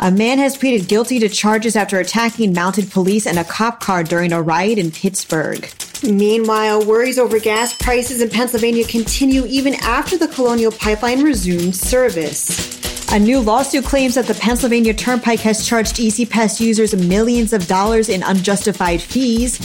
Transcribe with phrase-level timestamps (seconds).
[0.00, 4.04] A man has pleaded guilty to charges after attacking mounted police and a cop car
[4.04, 5.68] during a riot in Pittsburgh.
[6.04, 12.78] Meanwhile, worries over gas prices in Pennsylvania continue even after the Colonial Pipeline resumed service.
[13.10, 18.08] A new lawsuit claims that the Pennsylvania Turnpike has charged E-ZPass users millions of dollars
[18.08, 19.58] in unjustified fees.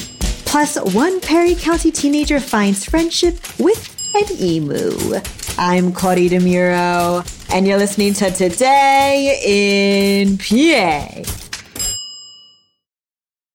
[0.45, 5.19] Plus, one Perry County teenager finds friendship with an emu.
[5.59, 11.21] I'm Claudia DeMuro, and you're listening to Today in PA.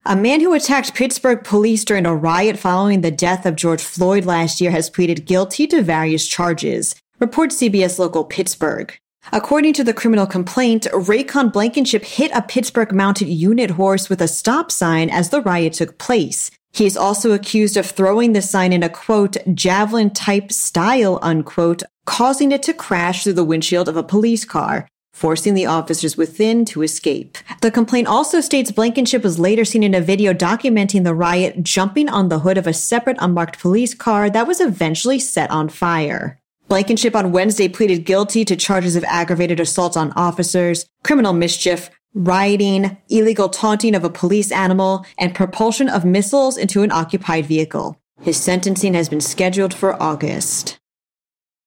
[0.06, 4.24] A man who attacked Pittsburgh police during a riot following the death of George Floyd
[4.24, 8.96] last year has pleaded guilty to various charges, reports CBS Local Pittsburgh.
[9.32, 14.28] According to the criminal complaint, Raycon Blankenship hit a Pittsburgh mounted unit horse with a
[14.28, 16.52] stop sign as the riot took place.
[16.72, 21.82] He is also accused of throwing the sign in a quote, javelin type style, unquote,
[22.08, 26.64] causing it to crash through the windshield of a police car, forcing the officers within
[26.64, 27.36] to escape.
[27.60, 32.08] The complaint also states Blankenship was later seen in a video documenting the riot jumping
[32.08, 36.40] on the hood of a separate unmarked police car that was eventually set on fire.
[36.66, 42.96] Blankenship on Wednesday pleaded guilty to charges of aggravated assault on officers, criminal mischief, rioting,
[43.10, 48.00] illegal taunting of a police animal, and propulsion of missiles into an occupied vehicle.
[48.22, 50.77] His sentencing has been scheduled for August.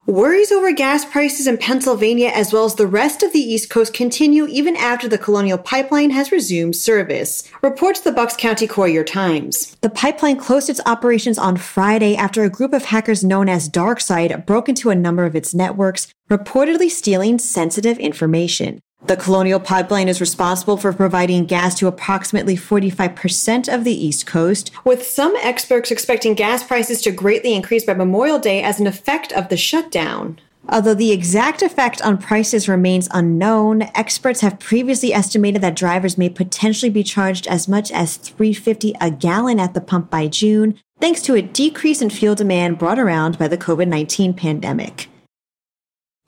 [0.07, 3.93] Worries over gas prices in Pennsylvania as well as the rest of the East Coast
[3.93, 9.77] continue even after the Colonial Pipeline has resumed service, reports the Bucks County Courier Times.
[9.81, 14.47] The pipeline closed its operations on Friday after a group of hackers known as DarkSide
[14.47, 18.79] broke into a number of its networks, reportedly stealing sensitive information.
[19.03, 24.69] The Colonial Pipeline is responsible for providing gas to approximately 45% of the East Coast,
[24.85, 29.33] with some experts expecting gas prices to greatly increase by Memorial Day as an effect
[29.33, 30.39] of the shutdown.
[30.69, 36.29] Although the exact effect on prices remains unknown, experts have previously estimated that drivers may
[36.29, 41.23] potentially be charged as much as 350 a gallon at the pump by June, thanks
[41.23, 45.09] to a decrease in fuel demand brought around by the COVID-19 pandemic.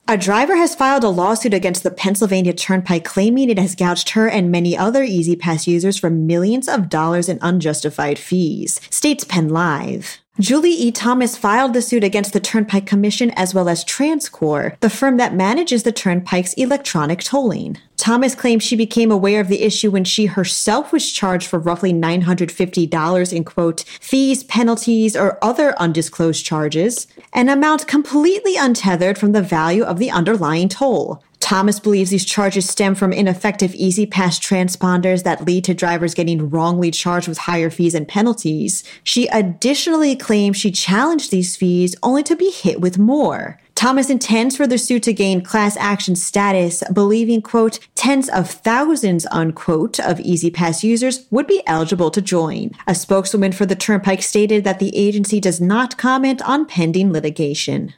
[0.06, 4.28] A driver has filed a lawsuit against the Pennsylvania Turnpike claiming it has gouged her
[4.28, 10.18] and many other E-ZPass users for millions of dollars in unjustified fees, states Penn Live.
[10.38, 10.92] Julie E.
[10.92, 15.34] Thomas filed the suit against the Turnpike Commission as well as TransCore, the firm that
[15.34, 17.78] manages the Turnpike's electronic tolling.
[18.04, 21.90] Thomas claims she became aware of the issue when she herself was charged for roughly
[21.90, 29.40] $950 in quote, fees, penalties, or other undisclosed charges, an amount completely untethered from the
[29.40, 31.24] value of the underlying toll.
[31.40, 36.90] Thomas believes these charges stem from ineffective E-ZPass transponders that lead to drivers getting wrongly
[36.90, 38.84] charged with higher fees and penalties.
[39.02, 43.58] She additionally claims she challenged these fees only to be hit with more.
[43.84, 49.26] Thomas intends for the suit to gain class action status, believing, quote, tens of thousands,
[49.30, 52.70] unquote, of E-ZPass users would be eligible to join.
[52.86, 57.92] A spokeswoman for the Turnpike stated that the agency does not comment on pending litigation.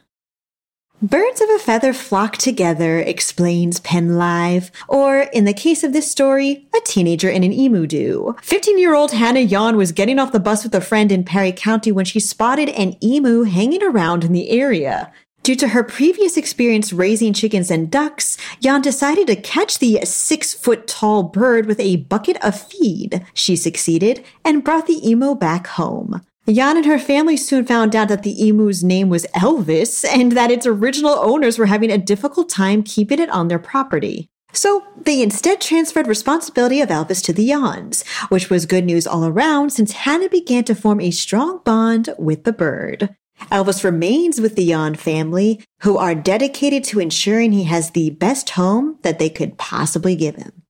[1.01, 4.71] Birds of a feather flock together, explains Penn Live.
[4.89, 8.35] Or, in the case of this story, a teenager in an emu do.
[8.41, 11.53] 15 year old Hannah Yon was getting off the bus with a friend in Perry
[11.53, 15.13] County when she spotted an emu hanging around in the area.
[15.47, 20.53] Due to her previous experience raising chickens and ducks, Yon decided to catch the six
[20.53, 23.25] foot tall bird with a bucket of feed.
[23.33, 26.21] She succeeded and brought the emu back home.
[26.47, 30.51] Yon and her family soon found out that the emu's name was Elvis and that
[30.51, 34.27] its original owners were having a difficult time keeping it on their property.
[34.51, 39.23] So they instead transferred responsibility of Elvis to the Yons, which was good news all
[39.25, 43.15] around since Hannah began to form a strong bond with the bird.
[43.51, 48.51] Elvis remains with the Yon family, who are dedicated to ensuring he has the best
[48.51, 50.63] home that they could possibly give him.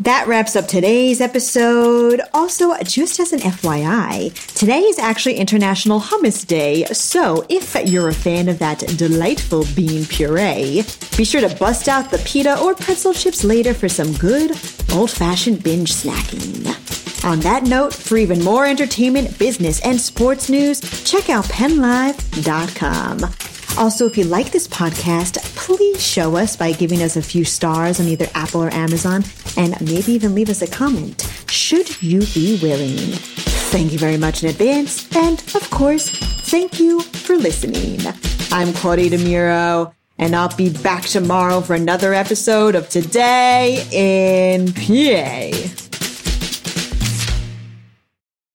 [0.00, 2.20] That wraps up today's episode.
[2.34, 8.14] Also, just as an FYI, today is actually International Hummus Day, so if you're a
[8.14, 10.82] fan of that delightful bean puree,
[11.16, 14.58] be sure to bust out the pita or pretzel chips later for some good
[14.92, 16.83] old fashioned binge snacking.
[17.24, 23.20] On that note, for even more entertainment, business, and sports news, check out pennlive.com.
[23.78, 27.98] Also, if you like this podcast, please show us by giving us a few stars
[27.98, 29.24] on either Apple or Amazon,
[29.56, 33.12] and maybe even leave us a comment, should you be willing.
[33.72, 38.00] Thank you very much in advance, and of course, thank you for listening.
[38.52, 45.83] I'm Claudia DeMuro, and I'll be back tomorrow for another episode of Today in PA.